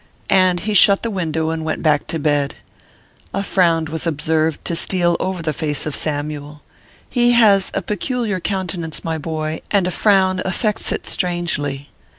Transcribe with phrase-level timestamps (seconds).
[0.31, 2.55] And he shut the window, and went back to bed.
[3.35, 6.63] A frown was observed to steal over the face of Sam yule.
[7.07, 11.89] He has a peculiar countenance, my boy, and a frown affects it strangely.